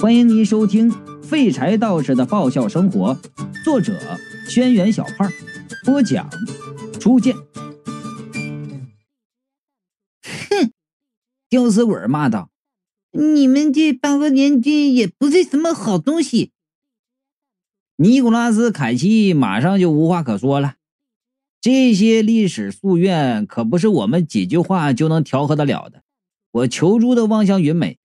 [0.00, 0.90] 欢迎您收听
[1.22, 3.14] 《废柴道士的爆笑生活》，
[3.62, 4.00] 作者：
[4.48, 5.30] 轩辕小胖，
[5.84, 6.30] 播讲：
[6.98, 7.36] 初见。
[10.22, 10.72] 哼！
[11.50, 12.48] 吊死鬼骂道
[13.12, 16.52] ：“你们这八个联军也不是什么好东西。”
[17.96, 20.76] 尼古拉斯·凯奇马上就无话可说了。
[21.60, 26.02] 这些历史夙愿可不是我们几句话就能调和得了的。
[26.52, 27.98] 我求助的望向云美。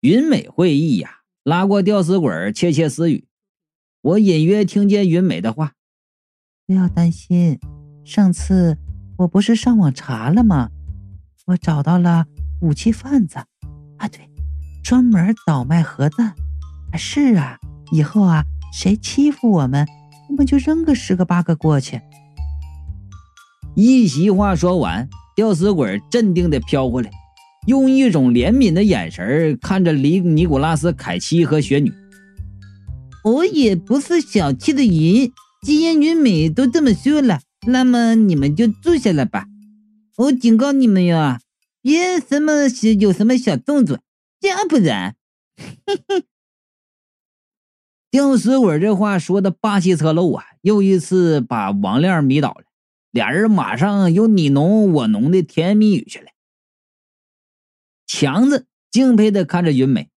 [0.00, 1.10] 云美会意呀，
[1.44, 3.26] 拉过吊死鬼窃窃私语。
[4.00, 5.74] 我隐约听见云美的话
[6.66, 7.60] ：“不要担心，
[8.02, 8.78] 上次
[9.18, 10.70] 我不是上网查了吗？
[11.48, 12.24] 我找到了
[12.62, 13.40] 武器贩子，
[13.98, 14.26] 啊对，
[14.82, 16.34] 专门倒卖核弹。
[16.96, 17.58] 是啊，
[17.92, 19.86] 以后啊，谁欺负我们，
[20.30, 22.00] 我们就扔个十个八个过去。”
[23.76, 27.10] 一席话说完，吊死鬼镇定地飘过来。
[27.66, 31.92] 用一种怜悯的眼神看着尼尼古拉斯、凯奇和雪女。
[33.22, 35.30] 我也不是小气的人，
[35.62, 39.46] 既然云美都这么说了，那么你们就住下来吧。
[40.16, 41.38] 我警告你们哟，
[41.82, 42.52] 别什么
[42.98, 44.00] 有什么小动作，
[44.40, 45.16] 要不然，
[45.86, 46.24] 嘿嘿。
[48.10, 52.64] 吊死鬼这话说的霸气侧漏啊，又一次把王亮迷倒了。
[53.12, 56.26] 俩人马上又你侬我侬的甜言蜜语去了。
[58.12, 60.10] 强子敬佩的看着云美，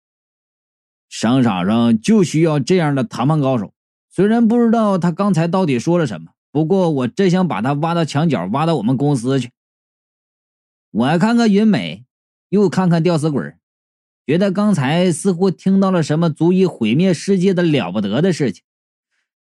[1.10, 3.72] 商场上就需要这样的谈判高手。
[4.10, 9.52] 虽然不知道他刚才到底说了什么，不过我真想把他挖到墙角，挖到我们公司去。
[10.90, 12.04] 我看看云美，
[12.50, 13.54] 又看看吊死鬼，
[14.26, 18.64] 觉得刚才似乎听到了什么足以毁灭世界的了不得的事情。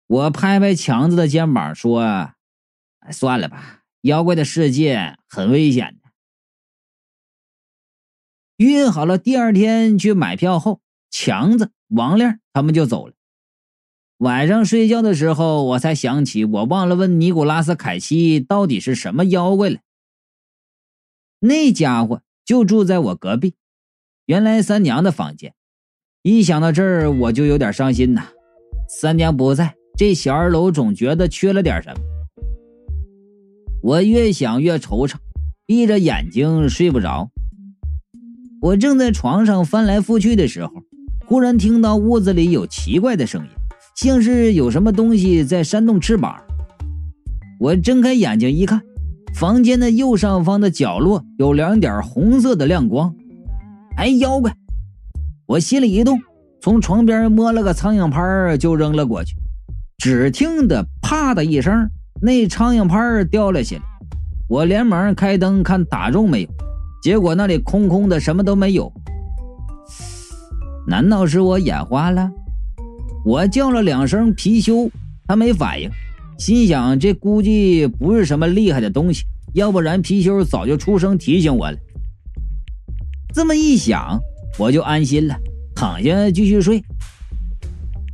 [0.09, 2.33] 我拍拍强子的肩膀说
[3.13, 5.97] ：“算了吧，妖怪的世界很危险。”
[8.57, 13.15] 约好了第二天去买票后，强子、王亮他们就走了。
[14.19, 19.79] 晚上睡觉的时候，我才想起我忘了问尼古拉斯·凯奇到底是什么妖怪了。
[21.41, 23.55] 那家伙就住在我隔壁，
[24.27, 25.55] 原来三娘的房间。
[26.23, 28.29] 一想到这儿，我就有点伤心呐。
[28.89, 32.01] 三娘不在，这小二楼总觉得缺了点什么。
[33.83, 35.17] 我越想越惆怅，
[35.67, 37.32] 闭着眼睛睡不着。
[38.63, 40.71] 我正在床上翻来覆去的时候，
[41.27, 43.51] 忽然听到屋子里有奇怪的声音，
[43.97, 46.37] 像是有什么东西在扇动翅膀。
[47.59, 48.81] 我睁开眼睛一看，
[49.35, 53.13] 房间的右上方的角落有两点红色的亮光。
[53.97, 54.55] 哎，妖怪！
[55.47, 56.21] 我心里一动，
[56.61, 59.35] 从床边摸了个苍蝇拍就扔了过去。
[59.99, 61.91] 只听得“啪”的一声，
[62.21, 63.83] 那苍蝇拍掉了下来。
[64.49, 66.49] 我连忙开灯看打中没有。
[67.03, 68.93] 结果那里空空的，什么都没有。
[70.87, 72.31] 难道是我眼花了？
[73.25, 74.89] 我叫了两声貔貅，
[75.27, 75.91] 他没反应，
[76.39, 81.77] 心想这估计不是什么厉害的东西，要不然貔貅早就出声提醒我了。
[83.35, 84.21] 这么一想，
[84.57, 85.37] 我就安心了，
[85.75, 86.85] 躺下继续睡。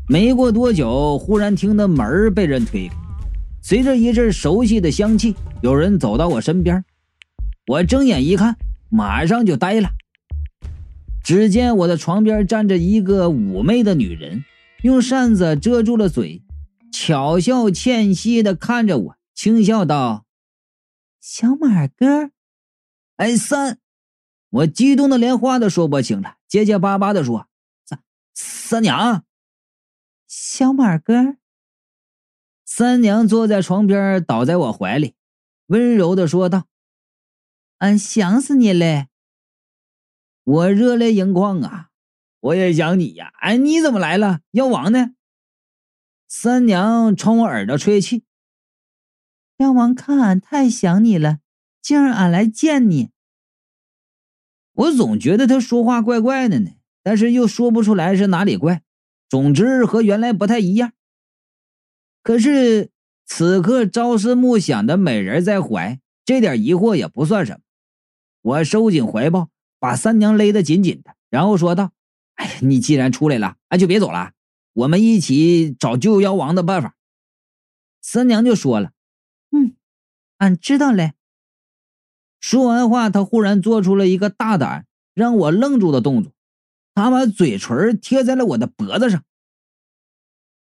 [0.09, 2.95] 没过多久，忽然听到门被人推开，
[3.61, 6.83] 随着一阵熟悉的香气，有人走到我身边。
[7.67, 8.57] 我睁眼一看。
[8.91, 9.91] 马上就呆了。
[11.23, 14.45] 只见我的床边站着一个妩媚的女人，
[14.83, 16.43] 用扇子遮住了嘴，
[16.91, 20.25] 巧笑倩兮的看着我，轻笑道
[21.21, 22.31] ：“小马哥。”
[23.17, 23.79] 哎，三！
[24.51, 27.49] 我激动的连话都说不清了，结结巴巴的说
[27.85, 28.01] ：“三
[28.35, 29.25] 三娘。”
[30.27, 31.37] 小马哥。
[32.65, 35.15] 三娘坐在床边，倒在我怀里，
[35.67, 36.65] 温柔的说道。
[37.79, 39.09] 俺想死你嘞！
[40.43, 41.91] 我热泪盈眶啊！
[42.41, 43.33] 我也想你呀！
[43.41, 44.41] 哎，你怎么来了？
[44.51, 45.15] 妖王呢？
[46.27, 48.25] 三娘冲我耳朵吹气。
[49.59, 51.39] 妖王看俺太想你了，
[51.81, 53.11] 竟让俺来见你。
[54.73, 56.73] 我总觉得他说话怪怪的呢，
[57.03, 58.83] 但是又说不出来是哪里怪。
[59.29, 60.93] 总之和原来不太一样。
[62.23, 62.91] 可是
[63.25, 67.61] 此刻朝思暮想的美人在怀，这点疑惑也不算什么。
[68.49, 71.93] 我收紧怀抱，把三娘勒得紧紧的，然后说道
[72.37, 74.33] ：“哎呀，你既然出来了，哎就别走了，
[74.73, 76.97] 我们一起找救妖王的办法。”
[78.01, 78.93] 三娘就说了
[79.53, 79.77] ：“嗯，
[80.39, 81.13] 俺知道嘞。”
[82.41, 86.33] 说完话，她忽然做出了一个大胆让我愣住的动作，
[86.95, 89.23] 她把嘴唇贴在了我的脖子上。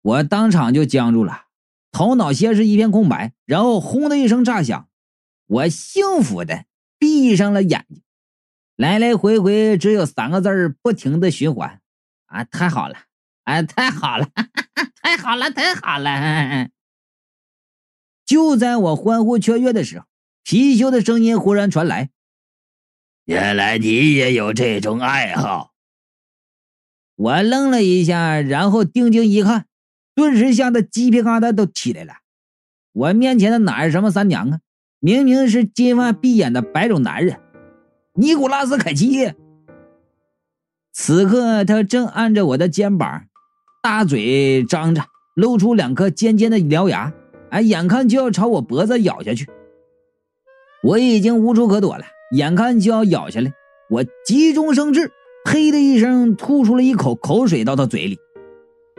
[0.01, 1.43] 我当场就僵住了，
[1.93, 4.89] 头脑先是一片空白，然后轰的一声炸响，
[5.47, 6.65] 我幸福的。
[6.99, 8.03] 闭上了眼睛，
[8.77, 11.81] 来来回回只有三个字儿，不停的循环。
[12.27, 12.99] 啊，太好了，
[13.45, 14.29] 啊，太好了，
[15.01, 16.69] 太好了，太好了！
[18.25, 20.07] 就在我欢呼雀跃的时候，
[20.45, 22.11] 貔貅的声音忽然传来
[23.27, 25.73] ：“原来你也有这种爱好。”
[27.15, 29.67] 我愣了一下，然后定睛一看，
[30.15, 32.15] 顿时吓得鸡皮疙瘩都起来了。
[32.93, 34.61] 我面前的哪是什么三娘啊？
[35.07, 37.39] 明明是金发碧眼的白种男人，
[38.15, 39.33] 尼古拉斯凯奇。
[40.93, 43.23] 此刻他正按着我的肩膀，
[43.85, 45.05] 大嘴张着，
[45.37, 47.13] 露出两颗尖尖的獠牙，
[47.51, 49.47] 哎，眼看就要朝我脖子咬下去。
[50.83, 53.53] 我已经无处可躲了，眼看就要咬下来，
[53.89, 55.13] 我急中生智，
[55.45, 58.19] 呸的一声吐出了一口口水到他嘴里。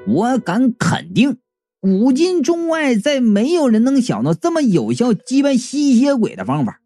[0.08, 1.38] 我敢肯定。
[1.88, 6.82] 古今中外，再没有人能想到这么有效击败吸血鬼的方法。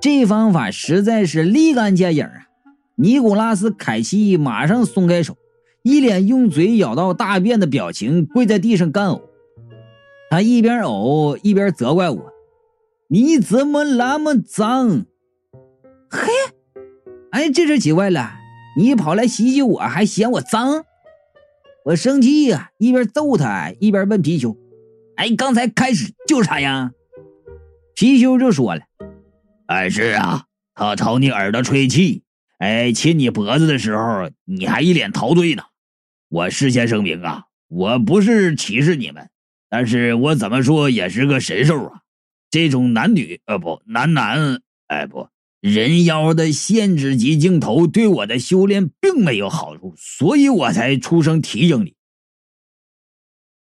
[0.00, 2.46] 这方法实在是立竿见影啊！
[2.94, 5.36] 尼古拉斯凯奇马上松开手，
[5.82, 9.20] 一脸用嘴咬到大便的表情，跪在地上干呕。
[10.30, 12.32] 他一边呕一边责怪我
[13.10, 15.04] ：“你怎么那么脏？”
[16.08, 16.32] 嘿，
[17.32, 18.30] 哎，这事奇怪了，
[18.78, 20.86] 你跑来袭击我，还嫌我脏？
[21.86, 24.56] 我生气呀，一边揍他，一边问貔貅
[25.14, 26.90] ：“哎，刚才开始就是他呀？”
[27.94, 28.82] 貔貅就说了
[29.66, 32.24] ：“哎，是啊，他朝你耳朵吹气，
[32.58, 35.62] 哎，亲你脖子的时候，你还一脸陶醉呢。
[36.28, 39.30] 我事先声明啊，我不是歧视你们，
[39.70, 42.00] 但是我怎么说也是个神兽啊。
[42.50, 45.28] 这种男女，呃，不，男男，哎，不。”
[45.60, 51.94] 人妖的限制级镜头对我的修炼并没有好处，所以我才出声提醒你。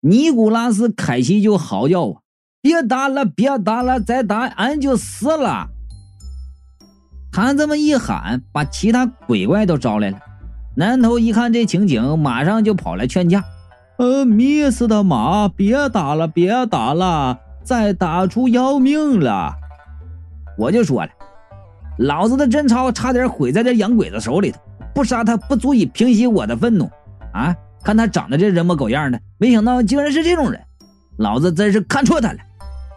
[0.00, 2.22] 尼古拉斯凯奇就嚎叫啊！
[2.62, 5.68] 别打了，别打了，再打俺就死了！
[7.32, 10.18] 他这么一喊，把其他鬼怪都招来了。
[10.76, 13.44] 南头一看这情景，马上就跑来劝架
[13.98, 19.54] ：“呃，迷死的马，别打了，别打了，再打出要命了！”
[20.56, 21.10] 我就说了。
[22.00, 24.58] 老子的贞操差点毁在这洋鬼子手里头，
[24.94, 26.88] 不杀他不足以平息我的愤怒
[27.32, 27.54] 啊！
[27.82, 30.58] 看他长得这人模狗样的，没想到竟然是这种人，
[31.18, 32.38] 老子真是看错他了。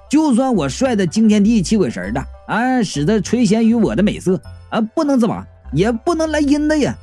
[0.09, 4.39] 就算我帅的惊天地泣鬼神的啊，使得垂涎于我的美色
[4.69, 6.95] 啊，不能自拔，也不能来阴的呀。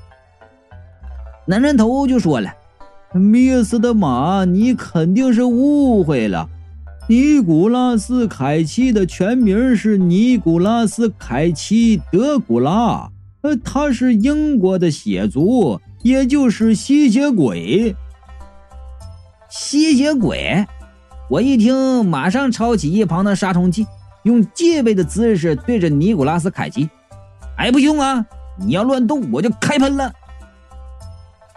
[1.46, 2.50] 男人头就说了
[3.12, 6.48] ：“灭死的马，你肯定是误会了。”
[7.10, 13.10] 尼古拉斯凯奇的全名是尼古拉斯凯奇德古拉，
[13.40, 17.96] 呃，他是英国的血族，也就是吸血鬼。
[19.48, 20.64] 吸血鬼，
[21.28, 23.84] 我一听，马上抄起一旁的杀虫剂，
[24.22, 26.88] 用戒备的姿势对着尼古拉斯凯奇。
[27.56, 28.24] 哎，不用啊，
[28.56, 30.12] 你要乱动，我就开喷了。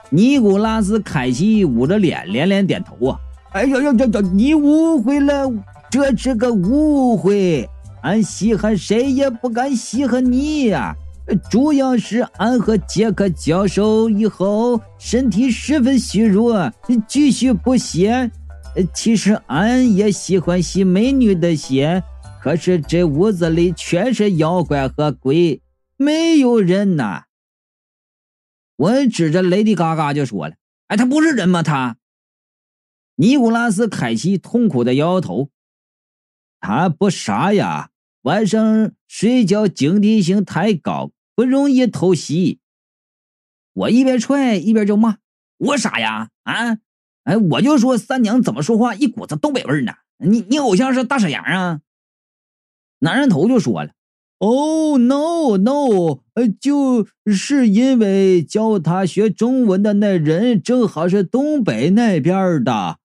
[0.09, 3.19] 尼古拉斯凯奇捂着脸，连连点头啊。
[3.53, 4.21] 哎呀呀呀呀！
[4.33, 5.47] 你误会了，
[5.91, 7.69] 这是个误会。
[8.01, 10.95] 俺稀罕谁也不敢稀罕你呀。
[11.51, 16.71] 主要是俺和杰克交手以后，身体十分虚弱，
[17.07, 18.31] 继续不歇。
[18.91, 22.03] 其实俺也喜欢吸美女的血，
[22.41, 25.61] 可是这屋子里全是妖怪和鬼，
[25.95, 27.25] 没有人呐。
[28.77, 30.55] 我指着雷迪嘎嘎就说了
[30.89, 31.61] ：“哎，他不是人吗？
[31.61, 31.97] 他。”
[33.15, 35.49] 尼古拉斯凯奇痛苦的摇摇头，
[36.59, 37.91] 他不傻呀，
[38.23, 42.59] 晚上睡觉警惕性太高，不容易偷袭。
[43.73, 45.17] 我一边踹一边就骂
[45.57, 46.29] ：“我傻呀？
[46.43, 46.79] 啊？
[47.23, 49.93] 哎，我就说三娘怎么说话一股子东北味呢？
[50.17, 51.81] 你你偶像是大沈阳啊？”
[52.99, 53.91] 男人头就说了
[54.39, 62.97] ：“哦，no no，呃，就是因为教他学中文的那人正好是东北那边的。”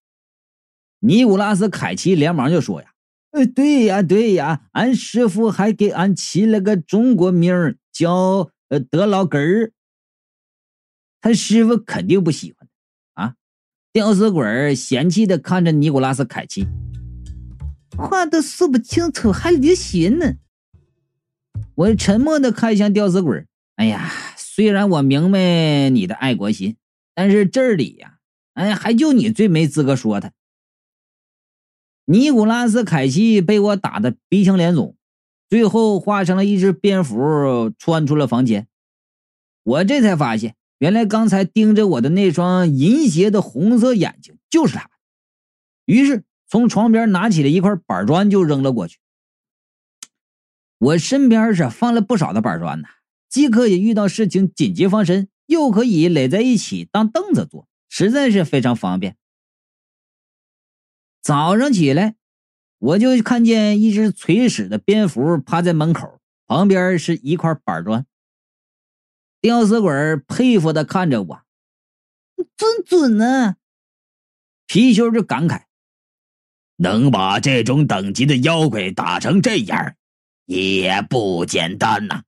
[1.01, 2.89] 尼古拉斯凯奇连忙就说：“呀，
[3.31, 9.73] 呃，对呀，对呀，俺师傅还给俺起了个中国名儿，叫呃德老根儿。
[11.21, 12.69] 他师傅肯定不喜欢
[13.15, 13.35] 啊！”
[13.93, 16.67] 吊死鬼嫌弃的看着尼古拉斯凯奇，
[17.97, 20.35] 话都说不清楚，还离心呢。
[21.75, 23.47] 我沉默的看向吊死鬼。
[23.77, 26.77] 哎呀，虽然我明白你的爱国心，
[27.15, 28.19] 但是这里呀，
[28.55, 30.33] 哎，还就你最没资格说他。
[32.11, 34.97] 尼古拉斯凯奇被我打得鼻青脸肿，
[35.51, 38.67] 最后化成了一只蝙蝠，窜出了房间。
[39.63, 44.89] 我这才发现，原来刚才盯着我的那双银鞋的红色眼睛就是他。
[45.85, 48.97] 于是从床边拿起了一块板砖就扔了过去。
[50.79, 52.89] 我身边是放了不少的板砖呢，
[53.29, 59.19] 既可也遇到事情紧急防身，又可以垒在一起当凳子坐，实在是非常方便。
[61.21, 62.17] 早上起来，
[62.79, 68.07] 我就看见一只垂死的蝙蝠趴在门口，旁边是一块板砖。
[69.41, 69.93] 吊死鬼
[70.27, 71.43] 佩服的看着我，
[72.57, 73.57] 真准呢。
[74.67, 75.65] 貔貅就感慨：
[76.77, 79.95] 能把这种等级的妖怪打成这样，
[80.47, 82.25] 也不简单呐。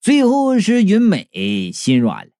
[0.00, 2.32] 最后是云美心软了，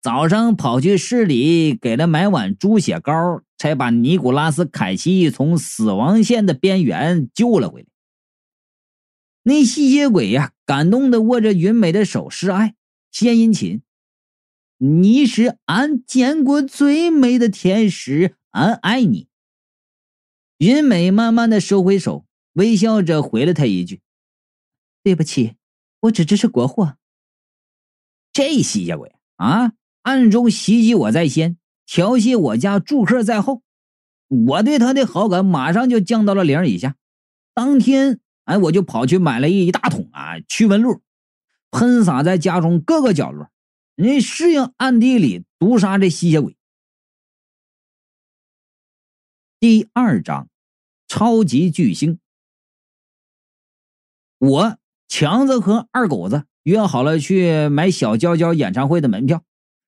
[0.00, 7.86] 早上跑去市里给了买碗猪血糕，才把尼古拉斯凯奇从死亡线的边缘救了回来。
[9.44, 12.74] 那吸血鬼呀，感动的握着云美的手示爱，
[13.12, 13.82] 献殷勤
[14.78, 19.28] ：“你是俺见过最美的天使，俺爱你。”
[20.58, 24.00] 云美慢慢的收回手，微笑着回了他一句
[25.04, 25.54] ：“对不起。”
[26.02, 26.96] 我只支持国货。
[28.32, 31.58] 这吸血鬼啊，暗中袭击我在先，
[31.92, 33.60] 调戏我家住客在后，
[34.46, 36.96] 我对他的好感马上就降到了零以下。
[37.52, 41.02] 当天，哎，我就跑去买了一大桶啊驱蚊露，
[41.70, 43.50] 喷洒在家中各个角落，
[43.94, 46.56] 人适应暗地里毒杀这吸血鬼。
[49.60, 50.48] 第二章，
[51.06, 52.18] 超级巨星，
[54.38, 54.78] 我。
[55.08, 59.44] 强子和二狗子约好了去买小娇娇演唱会的门票，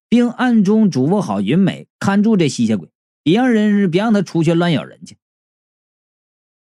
[0.09, 2.89] 并暗中嘱咐好云美看住这吸血鬼，
[3.23, 5.17] 别让人别让他出去乱咬人去。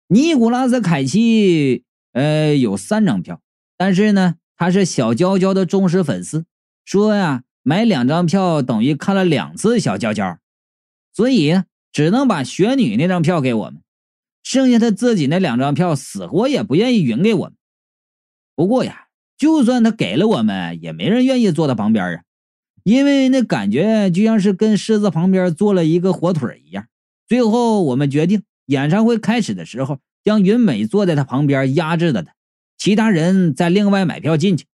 [0.07, 3.41] 尼古拉斯凯奇，呃，有三张票，
[3.75, 6.45] 但是呢，他是小娇娇的忠实粉丝，
[6.85, 10.37] 说呀，买两张票等于看了两次小娇娇，
[11.11, 13.81] 所以只能把雪女那张票给我们，
[14.43, 17.55] 剩下他自己那两张票死活也不愿意匀给我们。
[18.55, 22.23] 不过呀，就算他给了我们，也没人愿意坐他旁边啊，
[22.85, 26.87] 因为那感觉就像是跟狮子旁边坐了一个火腿一样。
[27.27, 32.35] 最后我们决定，演唱会开始的时候，将云美坐在他旁边压制着他，
[32.77, 34.67] 其他人再另外买票进去。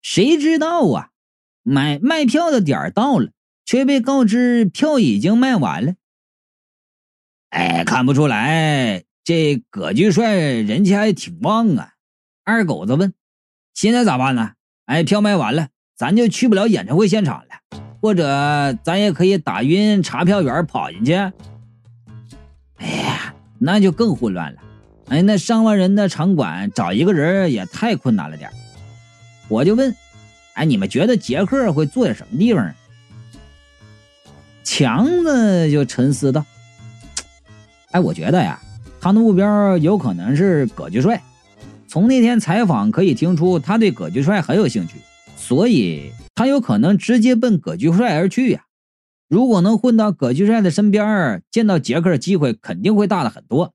[0.00, 1.10] 谁知道啊，
[1.64, 3.32] 买卖票的点到了，
[3.64, 5.94] 却被告知票已经卖完了。
[7.50, 9.02] 哎，看不出来。
[9.24, 11.94] 这葛巨帅人气还挺旺啊！
[12.44, 13.12] 二狗子问
[13.74, 14.52] ：“现在咋办呢？”
[14.86, 15.68] 哎，票卖完了，
[16.02, 21.14] 咱就去不了演唱会现场了，或者咱也可以打晕查票员跑进去。
[21.14, 21.32] 哎
[22.88, 24.58] 呀，那就更混乱了。
[25.10, 28.50] 哎，那上万人的场馆找一个人也太困难了点。
[29.46, 29.94] 我就问
[30.54, 32.74] ：“哎，你们觉得杰克会坐在什么地方？”
[34.64, 36.44] 强子就沉思道
[37.92, 38.60] ：“哎，我觉得呀。”
[39.00, 41.22] 他的目标有可能是葛巨帅，
[41.86, 44.96] 从那天采访可以听出他对葛巨帅很有兴趣，
[45.42, 48.64] 所以他有可能直接奔葛巨帅而去呀。
[49.28, 53.74] 如果能混到葛巨帅的身边，见到杰克的机会肯定会大了很多。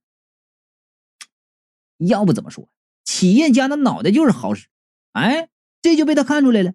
[1.97, 2.69] 要不怎么说，
[3.03, 4.67] 企业家的脑袋就是好使。
[5.11, 5.49] 哎，
[5.81, 6.73] 这就被他看出来了。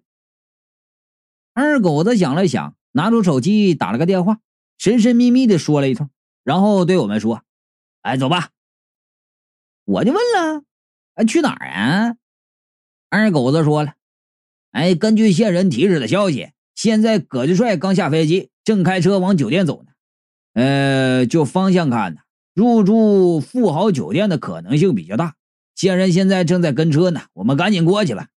[1.53, 4.39] 二狗子想了想，拿出手机打了个电话，
[4.77, 6.09] 神神秘秘的说了一通，
[6.43, 7.43] 然后对我们说。
[8.01, 8.51] 哎，走吧。
[9.85, 10.63] 我就问了，
[11.15, 12.15] 哎，去哪儿啊？
[13.09, 13.95] 二狗子说了，
[14.73, 19.91] 哎，根据线人提示的消息，现在葛志帅刚下飞机，正开车往酒店走呢。
[20.53, 22.21] 呃，就方向看呢，
[22.55, 25.35] 入住富豪酒店的可能性比较大。
[25.75, 28.29] 线人现在正在跟车呢，我们赶紧过去吧。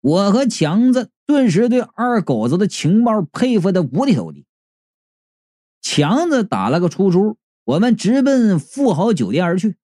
[0.00, 4.46] 我和强子顿时对二狗子的情报佩服的五体投地。
[5.80, 9.76] 强子打了个出租，我们直奔富豪酒店而去。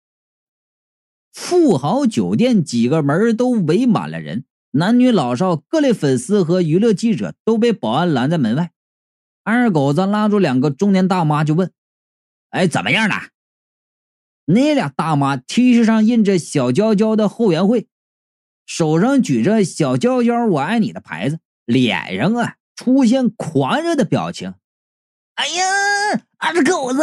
[1.35, 8.71] 富豪酒店几个门都围满了人，男女老少、各类粉丝和娱乐记者都被保安拦在门外。
[9.43, 11.73] 二狗子拉住两个中年大妈就问
[12.51, 13.17] ：“哎，怎么样了？”
[14.47, 17.89] 那俩大妈 T 恤上印着小娇娇的后援会，
[18.65, 24.55] 手上举着“小娇娇我爱你”的牌子，脸上啊出现狂热的表情。
[25.35, 25.65] 哎呀，
[26.39, 27.03] 二狗子！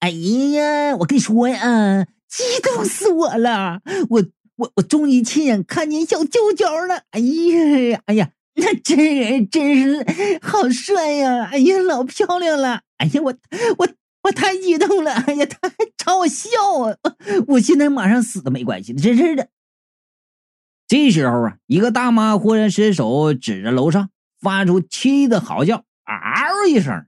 [0.00, 3.82] 哎呀，我跟你说呀，激动死我了！
[4.08, 4.24] 我
[4.56, 7.02] 我我终于亲眼看见小娇娇了！
[7.10, 10.06] 哎呀，哎呀，那真人真是
[10.40, 11.46] 好帅呀！
[11.50, 12.82] 哎呀，老漂亮了！
[12.98, 13.34] 哎呀，我
[13.78, 13.88] 我
[14.22, 15.12] 我太激动了！
[15.12, 16.96] 哎呀，他还朝我笑啊！
[17.02, 19.48] 我我现在马上死都没关系，真是的。
[20.86, 24.10] 这时候啊，一个大妈忽然伸手指着楼上，
[24.40, 27.06] 发出凄厉的嚎叫，嗷一声。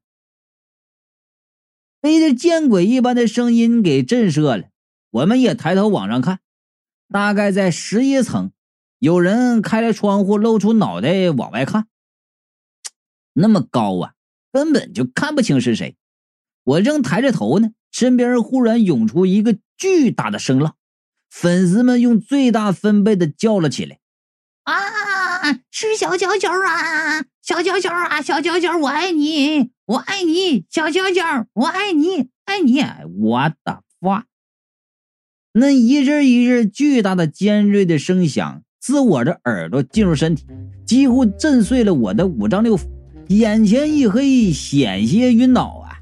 [2.01, 4.65] 被这见鬼一般的声音给震慑了，
[5.13, 6.41] 我们也抬头往上看，
[7.11, 8.51] 大概在十一层，
[8.99, 11.87] 有人开了窗户，露出脑袋往外看，
[13.35, 14.15] 那么高啊，
[14.51, 15.97] 根本就看不清是谁。
[16.65, 20.77] 我正抬着头呢，身边忽然涌出一个巨大的声浪，
[21.29, 23.99] 粉丝们用最大分贝的叫了起来
[24.65, 32.83] ：“啊，是小娇娇啊，小娇娇啊，小娇娇，我爱你，我爱你，小娇娇，我爱你，爱你，
[33.21, 34.27] 我的发！”
[35.55, 40.47] 那一阵一阵巨大的尖锐的声响自我的耳朵进入身体，
[40.87, 42.85] 几乎震碎了我的五脏六腑，
[43.29, 45.93] 眼前一黑，险些晕倒啊！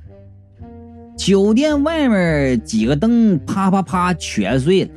[1.17, 4.91] 酒店外面几个灯啪啪啪全碎了。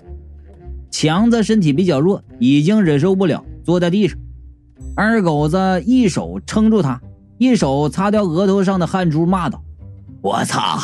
[0.92, 4.20] 强子身体比较弱，已经忍受不了，坐在地上。
[4.96, 7.02] 二狗子一手撑住他，
[7.40, 9.64] 一手擦掉额头上的汗珠，骂道
[10.22, 10.78] ：“我操！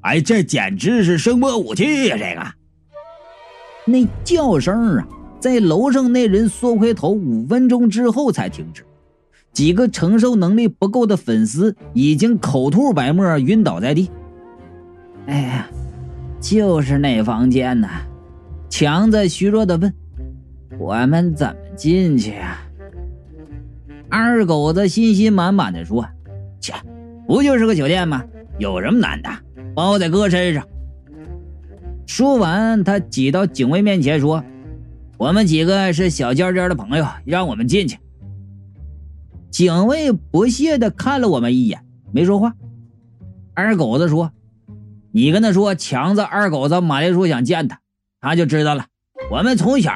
[0.00, 2.16] 哎，这简直是声波武器呀！
[2.16, 2.52] 这个。”
[3.90, 8.84] 那叫声啊，在楼上那人缩回头五分钟之后才停止。
[9.52, 14.10] 几个承受能力不够的粉丝已经口吐白沫，晕倒在地。
[15.26, 15.68] 哎呀，
[16.40, 17.88] 就是那房间呐！
[18.68, 19.92] 强子虚弱的问
[20.78, 22.62] ：“我们怎么进去啊？”
[24.08, 26.06] 二狗子信心满满的说
[26.60, 26.72] ：“切，
[27.26, 28.22] 不就是个酒店吗？
[28.58, 29.28] 有什么难的？
[29.74, 30.64] 包在哥身上。”
[32.10, 34.42] 说完，他挤到警卫面前说
[35.16, 38.00] ：“我们几个是小娇娇的朋友，让我们进去。”
[39.48, 42.56] 警卫不屑的看了我们一眼，没说话。
[43.54, 44.32] 二狗子说
[45.14, 47.80] ：“你跟他说，强子、二狗子、马丽叔想见他，
[48.20, 48.86] 他就知道了。
[49.30, 49.92] 我们从小……”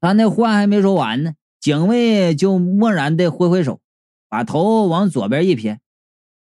[0.00, 3.80] 他那话还没说完呢，警卫就漠然的挥挥手，
[4.28, 5.80] 把头往左边一偏，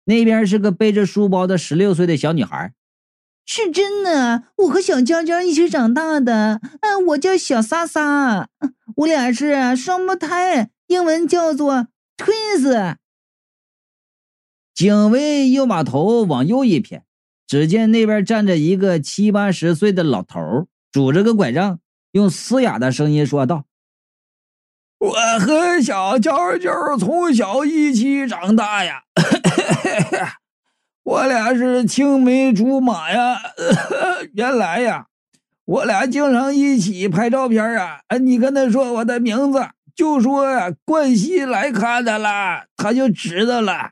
[0.05, 2.75] 那边是个背着书包的十六岁的小女孩。
[3.47, 6.61] 是真的，我和小娇娇一起长大的。
[6.81, 8.49] 嗯，我叫小莎莎，
[8.97, 12.97] 我俩是双胞胎，英文叫做 twins。
[14.75, 17.05] 警卫又把头往右一偏，
[17.47, 21.79] 只见那边站着一个七八十岁的老头，拄着个拐杖，
[22.13, 23.67] 用嘶哑的声音说道
[24.99, 29.03] ：“我和小娇娇从小一起长大呀。
[31.05, 33.39] ”我俩是青梅竹马呀！
[34.33, 35.09] 原来呀，
[35.67, 38.01] 我俩经常一起拍照片啊。
[38.21, 40.47] 你跟他说我的名字，就说
[40.87, 43.91] 冠希来看他了，他就知道了。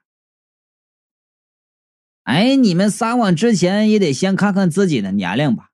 [2.24, 5.68] 哎，你们撒谎之前也得先看看自己的年龄吧。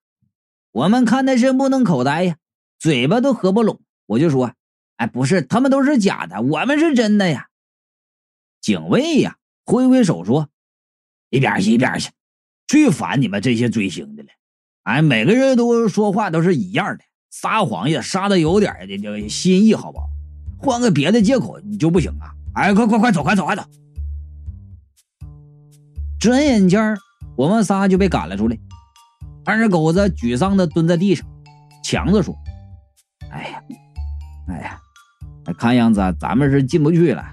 [0.72, 2.37] 我们看的是目瞪口呆呀，
[2.81, 3.81] 嘴巴都合不拢。
[4.07, 4.53] 我就说，
[4.96, 7.46] 哎，不是，他们都是假的，我们是真的呀。
[8.61, 10.48] 警卫呀，挥挥手说。
[11.30, 12.10] 一边去，一边去，
[12.66, 14.28] 最烦你们这些追星的了。
[14.84, 20.08] 哎，每个人都说话都是一样的，撒谎也撒的有点的这个心意，好不好？
[20.60, 22.32] 换个别的借口你就不行啊！
[22.54, 23.62] 哎，快快快走，快走，快走！
[26.18, 26.96] 转眼间
[27.36, 28.58] 我们仨就被赶了出来。
[29.44, 31.24] 二狗子沮丧的蹲在地上，
[31.84, 32.34] 强子说
[33.30, 33.62] ：“哎呀，
[34.48, 34.80] 哎呀，
[35.56, 37.24] 看样子咱们是进不去了。”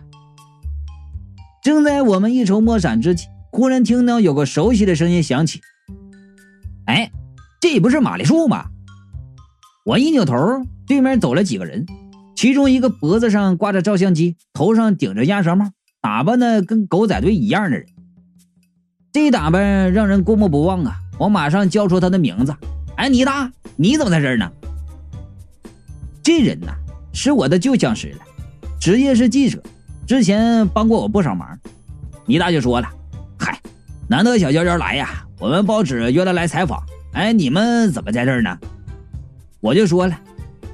[1.63, 3.25] 正在我们一筹莫展之际。
[3.56, 5.62] 忽然听到有个熟悉的声音响起，
[6.88, 7.10] 哎，
[7.62, 8.65] 这不是玛丽树吗？
[9.86, 10.36] 我一扭头，
[10.86, 11.86] 对面走了几个人，
[12.36, 17.86] 其中一个脖子上挂着照相机，头上顶着鸭舌帽，打扮的跟狗仔队一样的人。
[19.13, 20.98] 这打扮让人过目不忘啊！
[21.18, 22.54] 我马上叫出他的名字，
[22.98, 24.52] 哎，倪大，你怎么在这儿呢？
[26.22, 26.76] 这人呐，
[27.13, 28.20] 是我的旧相识了，
[28.82, 29.63] 职业是记者，
[30.06, 31.58] 之前帮过我不少忙。
[32.26, 32.89] 倪大就说了。
[33.39, 33.60] 嗨，
[34.08, 35.26] 难得小娇娇来呀！
[35.39, 36.84] 我们报纸约她来采访。
[37.13, 38.58] 哎，你们怎么在这儿呢？
[39.60, 40.19] 我就说了，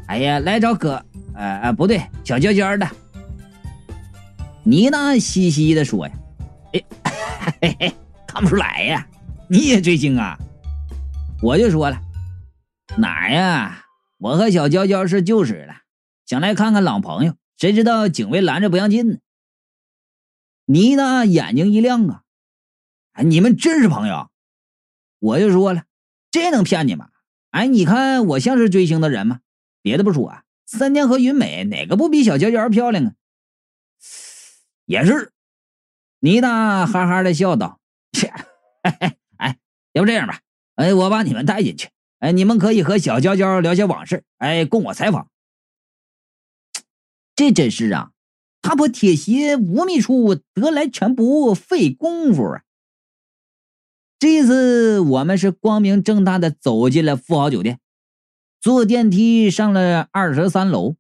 [0.08, 2.88] 哎呀，来找哥，呃，不对，小娇娇的。
[4.64, 6.14] 妮娜嘻嘻的说呀，
[6.74, 6.84] 哎，
[7.62, 7.94] 嘿嘿，
[8.28, 9.08] 看不出来呀，
[9.48, 10.38] 你也追星啊？
[11.42, 12.00] 我就说了，
[12.98, 13.86] 哪呀？
[14.18, 15.74] 我和小娇娇是旧识了，
[16.28, 19.18] 想来看看老朋友，谁知道警卫拦着不让进呢？
[20.66, 22.22] 妮娜眼睛一亮啊！
[23.14, 24.30] 哎，你们真是朋友？
[25.20, 25.84] 我就说了，
[26.32, 27.10] 这能骗你吗？
[27.52, 29.42] 哎，你看我像是追星的人吗？
[29.82, 33.14] 别的不说啊，三天和云美哪个不比小娇娇漂亮啊？
[34.86, 35.32] 也是，
[36.20, 37.80] 倪娜哈哈的笑道
[38.14, 38.34] ：“切，
[39.38, 39.58] 哎，
[39.92, 40.40] 要不这样吧，
[40.76, 45.30] 哎，我把你们带进去，哎，你们可以和小娇娇聊些往事，哎，供我采访。
[47.36, 48.12] 这真是啊，
[48.62, 52.64] 踏破铁鞋无觅处，得来全不费功夫啊。”
[54.22, 57.80] 这次我们是光明正大的走进了富豪酒店，
[58.60, 60.96] 坐电梯上了二十三楼。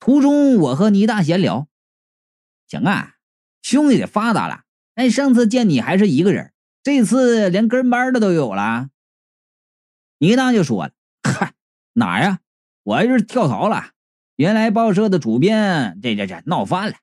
[0.00, 1.68] 途中，我和倪大闲聊
[2.66, 3.16] ：“行啊，
[3.60, 4.62] 兄弟发达了。
[4.94, 8.88] 哎，上次见你还是一个人，这次连跟班的都有了。”
[10.16, 11.52] 倪大就说了：“嗨，
[11.92, 12.38] 哪呀？
[12.84, 13.90] 我是跳槽了。
[14.36, 16.96] 原来报社的主编，这这这闹翻了，